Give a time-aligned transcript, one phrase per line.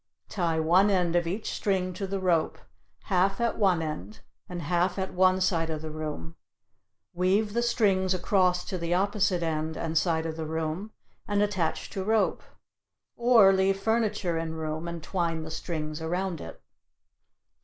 [0.29, 2.57] Tie one end of each string to the rope,
[3.03, 6.35] half at one end and half at one side of the room;
[7.13, 10.91] weave the strings across to the opposite end and side of the room
[11.27, 12.41] and attach to rope.
[13.15, 16.59] Or leave furniture in room and twine the strings around it.